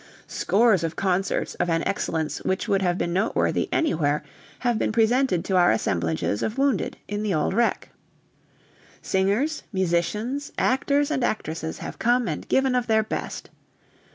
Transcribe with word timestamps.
Scores 0.25 0.83
of 0.83 0.95
concerts 0.95 1.53
of 1.59 1.69
an 1.69 1.83
excellence 1.87 2.39
which 2.39 2.67
would 2.67 2.81
have 2.81 2.97
been 2.97 3.13
noteworthy 3.13 3.69
anywhere 3.71 4.23
have 4.61 4.79
been 4.79 4.91
presented 4.91 5.45
to 5.45 5.57
our 5.57 5.69
assemblages 5.71 6.41
of 6.41 6.57
wounded 6.57 6.97
in 7.07 7.21
the 7.21 7.35
Old 7.35 7.53
Rec. 7.53 7.89
Singers, 9.03 9.61
musicians, 9.71 10.53
actors 10.57 11.11
and 11.11 11.23
actresses 11.23 11.77
have 11.77 11.99
come 11.99 12.27
and 12.27 12.47
given 12.49 12.73
of 12.73 12.87
their 12.87 13.03
best. 13.03 13.51